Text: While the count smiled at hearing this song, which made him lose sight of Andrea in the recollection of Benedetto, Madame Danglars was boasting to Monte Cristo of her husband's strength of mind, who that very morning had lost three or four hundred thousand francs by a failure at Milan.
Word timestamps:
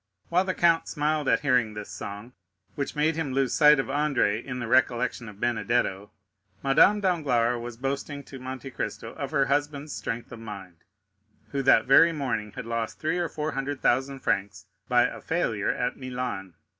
While 0.29 0.45
the 0.45 0.55
count 0.55 0.87
smiled 0.87 1.27
at 1.27 1.41
hearing 1.41 1.75
this 1.75 1.91
song, 1.91 2.33
which 2.73 2.95
made 2.95 3.15
him 3.15 3.33
lose 3.33 3.53
sight 3.53 3.79
of 3.79 3.87
Andrea 3.87 4.41
in 4.41 4.57
the 4.57 4.65
recollection 4.65 5.29
of 5.29 5.39
Benedetto, 5.39 6.09
Madame 6.63 7.01
Danglars 7.01 7.61
was 7.61 7.77
boasting 7.77 8.23
to 8.23 8.39
Monte 8.39 8.71
Cristo 8.71 9.13
of 9.13 9.29
her 9.29 9.45
husband's 9.45 9.93
strength 9.93 10.31
of 10.31 10.39
mind, 10.39 10.77
who 11.51 11.61
that 11.61 11.85
very 11.85 12.11
morning 12.13 12.53
had 12.53 12.65
lost 12.65 12.97
three 12.99 13.19
or 13.19 13.29
four 13.29 13.51
hundred 13.51 13.79
thousand 13.79 14.21
francs 14.21 14.65
by 14.87 15.03
a 15.03 15.21
failure 15.21 15.69
at 15.69 15.95
Milan. 15.97 16.55